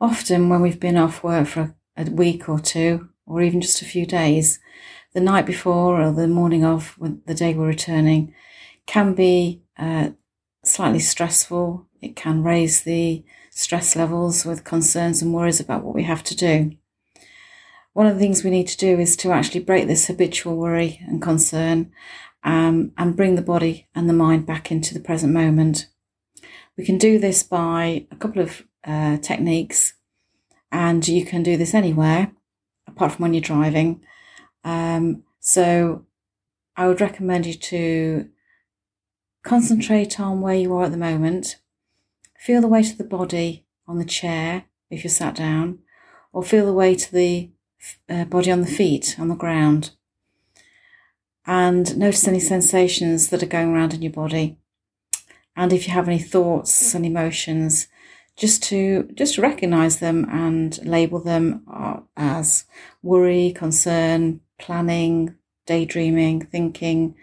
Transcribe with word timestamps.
Often, 0.00 0.48
when 0.50 0.60
we've 0.60 0.80
been 0.80 0.98
off 0.98 1.24
work 1.24 1.48
for 1.48 1.74
a 1.96 2.04
week 2.04 2.48
or 2.48 2.58
two, 2.58 3.08
or 3.26 3.42
even 3.42 3.60
just 3.60 3.80
a 3.80 3.86
few 3.86 4.04
days, 4.04 4.58
the 5.14 5.20
night 5.20 5.46
before 5.46 6.00
or 6.00 6.12
the 6.12 6.28
morning 6.28 6.64
of 6.64 6.98
the 7.00 7.34
day 7.34 7.54
we're 7.54 7.66
returning 7.66 8.34
can 8.84 9.14
be 9.14 9.62
uh, 9.78 10.10
slightly 10.62 10.98
stressful. 10.98 11.86
It 12.02 12.14
can 12.14 12.42
raise 12.42 12.82
the 12.82 13.24
stress 13.50 13.96
levels 13.96 14.44
with 14.44 14.64
concerns 14.64 15.22
and 15.22 15.32
worries 15.32 15.60
about 15.60 15.82
what 15.82 15.94
we 15.94 16.02
have 16.02 16.22
to 16.24 16.36
do. 16.36 16.72
One 17.94 18.06
of 18.06 18.14
the 18.14 18.20
things 18.20 18.44
we 18.44 18.50
need 18.50 18.68
to 18.68 18.76
do 18.76 19.00
is 19.00 19.16
to 19.16 19.32
actually 19.32 19.60
break 19.60 19.86
this 19.86 20.06
habitual 20.06 20.58
worry 20.58 21.00
and 21.08 21.22
concern 21.22 21.90
um, 22.44 22.92
and 22.98 23.16
bring 23.16 23.34
the 23.34 23.42
body 23.42 23.88
and 23.94 24.06
the 24.06 24.12
mind 24.12 24.44
back 24.44 24.70
into 24.70 24.92
the 24.92 25.00
present 25.00 25.32
moment. 25.32 25.88
We 26.76 26.84
can 26.84 26.98
do 26.98 27.18
this 27.18 27.42
by 27.42 28.06
a 28.10 28.16
couple 28.16 28.42
of 28.42 28.65
uh, 28.86 29.18
techniques, 29.18 29.94
and 30.70 31.06
you 31.06 31.24
can 31.24 31.42
do 31.42 31.56
this 31.56 31.74
anywhere 31.74 32.32
apart 32.86 33.12
from 33.12 33.24
when 33.24 33.34
you're 33.34 33.40
driving. 33.40 34.00
Um, 34.64 35.22
so 35.40 36.06
I 36.76 36.86
would 36.86 37.00
recommend 37.00 37.46
you 37.46 37.54
to 37.54 38.28
concentrate 39.42 40.18
on 40.18 40.40
where 40.40 40.54
you 40.54 40.74
are 40.74 40.84
at 40.84 40.90
the 40.90 40.96
moment. 40.96 41.56
Feel 42.38 42.60
the 42.60 42.68
weight 42.68 42.90
of 42.90 42.98
the 42.98 43.04
body 43.04 43.64
on 43.86 43.98
the 43.98 44.04
chair 44.04 44.64
if 44.90 45.02
you're 45.02 45.10
sat 45.10 45.34
down, 45.34 45.80
or 46.32 46.42
feel 46.42 46.66
the 46.66 46.72
weight 46.72 47.06
of 47.06 47.12
the 47.12 47.50
uh, 48.08 48.24
body 48.24 48.50
on 48.50 48.60
the 48.60 48.66
feet 48.66 49.16
on 49.18 49.28
the 49.28 49.34
ground. 49.34 49.90
And 51.46 51.96
notice 51.96 52.26
any 52.26 52.40
sensations 52.40 53.28
that 53.28 53.42
are 53.42 53.46
going 53.46 53.72
around 53.72 53.94
in 53.94 54.02
your 54.02 54.12
body. 54.12 54.58
And 55.54 55.72
if 55.72 55.86
you 55.86 55.94
have 55.94 56.08
any 56.08 56.18
thoughts 56.18 56.94
and 56.94 57.06
emotions, 57.06 57.88
just 58.36 58.62
to 58.64 59.08
just 59.14 59.38
recognize 59.38 59.98
them 59.98 60.26
and 60.30 60.84
label 60.84 61.18
them 61.20 61.62
uh, 61.72 62.00
as 62.16 62.66
worry, 63.02 63.52
concern, 63.52 64.40
planning, 64.58 65.34
daydreaming, 65.66 66.42
thinking, 66.42 67.14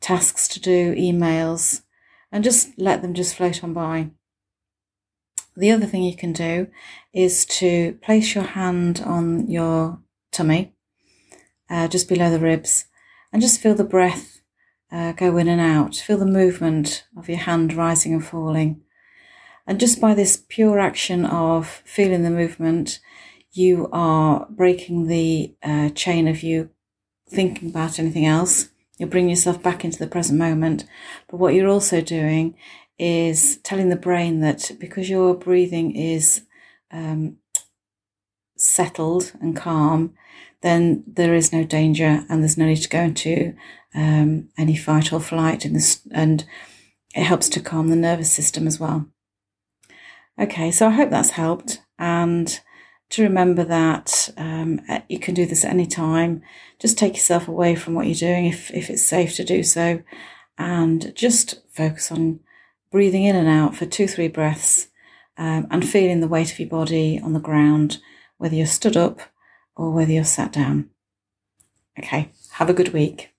tasks 0.00 0.46
to 0.48 0.60
do, 0.60 0.94
emails, 0.94 1.82
and 2.30 2.44
just 2.44 2.78
let 2.78 3.02
them 3.02 3.14
just 3.14 3.34
float 3.34 3.64
on 3.64 3.72
by. 3.72 4.10
The 5.56 5.70
other 5.70 5.86
thing 5.86 6.02
you 6.02 6.16
can 6.16 6.32
do 6.32 6.68
is 7.12 7.44
to 7.46 7.98
place 8.02 8.34
your 8.34 8.44
hand 8.44 9.02
on 9.04 9.50
your 9.50 10.00
tummy, 10.30 10.74
uh, 11.68 11.88
just 11.88 12.08
below 12.08 12.30
the 12.30 12.40
ribs, 12.40 12.86
and 13.32 13.42
just 13.42 13.60
feel 13.60 13.74
the 13.74 13.84
breath 13.84 14.40
uh, 14.90 15.12
go 15.12 15.36
in 15.36 15.48
and 15.48 15.60
out. 15.60 15.94
Feel 15.94 16.18
the 16.18 16.26
movement 16.26 17.04
of 17.16 17.28
your 17.28 17.38
hand 17.38 17.74
rising 17.74 18.12
and 18.12 18.24
falling. 18.24 18.82
And 19.66 19.78
just 19.78 20.00
by 20.00 20.14
this 20.14 20.44
pure 20.48 20.80
action 20.80 21.24
of 21.24 21.82
feeling 21.84 22.22
the 22.22 22.30
movement, 22.30 23.00
you 23.52 23.88
are 23.92 24.46
breaking 24.50 25.06
the 25.06 25.54
uh, 25.62 25.90
chain 25.90 26.26
of 26.26 26.42
you 26.42 26.70
thinking 27.28 27.70
about 27.70 27.98
anything 27.98 28.26
else. 28.26 28.70
You're 28.98 29.08
bringing 29.08 29.30
yourself 29.30 29.62
back 29.62 29.84
into 29.84 29.98
the 29.98 30.06
present 30.06 30.38
moment. 30.38 30.84
But 31.28 31.38
what 31.38 31.54
you're 31.54 31.68
also 31.68 32.00
doing 32.00 32.56
is 32.98 33.58
telling 33.58 33.88
the 33.88 33.96
brain 33.96 34.40
that 34.40 34.70
because 34.78 35.08
your 35.08 35.34
breathing 35.34 35.94
is 35.96 36.42
um, 36.90 37.38
settled 38.56 39.32
and 39.40 39.56
calm, 39.56 40.14
then 40.60 41.04
there 41.06 41.34
is 41.34 41.52
no 41.52 41.64
danger 41.64 42.24
and 42.28 42.42
there's 42.42 42.58
no 42.58 42.66
need 42.66 42.76
to 42.76 42.88
go 42.88 43.00
into 43.00 43.54
um, 43.94 44.48
any 44.56 44.76
fight 44.76 45.12
or 45.12 45.20
flight 45.20 45.64
in 45.64 45.74
this, 45.74 46.00
and 46.12 46.44
it 47.14 47.24
helps 47.24 47.48
to 47.50 47.60
calm 47.60 47.88
the 47.88 47.96
nervous 47.96 48.32
system 48.32 48.66
as 48.66 48.78
well. 48.78 49.06
Okay, 50.40 50.70
so 50.70 50.86
I 50.86 50.90
hope 50.90 51.10
that's 51.10 51.30
helped, 51.30 51.82
and 51.98 52.60
to 53.10 53.22
remember 53.22 53.64
that 53.64 54.30
um, 54.38 54.80
you 55.08 55.18
can 55.18 55.34
do 55.34 55.44
this 55.44 55.64
any 55.64 55.86
time. 55.86 56.42
Just 56.78 56.96
take 56.96 57.14
yourself 57.14 57.46
away 57.46 57.74
from 57.74 57.94
what 57.94 58.06
you're 58.06 58.14
doing 58.14 58.46
if 58.46 58.70
if 58.72 58.88
it's 58.88 59.04
safe 59.04 59.36
to 59.36 59.44
do 59.44 59.62
so, 59.62 60.02
and 60.56 61.14
just 61.14 61.62
focus 61.70 62.10
on 62.10 62.40
breathing 62.90 63.24
in 63.24 63.36
and 63.36 63.48
out 63.48 63.76
for 63.76 63.84
two 63.84 64.08
three 64.08 64.28
breaths, 64.28 64.88
um, 65.36 65.66
and 65.70 65.86
feeling 65.86 66.20
the 66.20 66.28
weight 66.28 66.52
of 66.52 66.58
your 66.58 66.68
body 66.68 67.20
on 67.22 67.34
the 67.34 67.40
ground, 67.40 67.98
whether 68.38 68.54
you're 68.54 68.66
stood 68.66 68.96
up 68.96 69.20
or 69.76 69.90
whether 69.90 70.12
you're 70.12 70.24
sat 70.24 70.52
down. 70.52 70.88
Okay, 71.98 72.32
have 72.52 72.70
a 72.70 72.74
good 72.74 72.94
week. 72.94 73.31